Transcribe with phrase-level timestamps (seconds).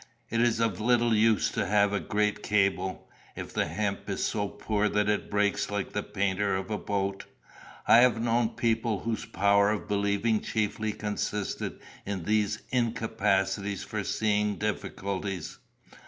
[0.31, 4.47] It is of little use to have a great cable, if the hemp is so
[4.47, 7.25] poor that it breaks like the painter of a boat.
[7.87, 14.55] I have known people whose power of believing chiefly consisted in their incapacity for seeing
[14.55, 15.59] difficulties.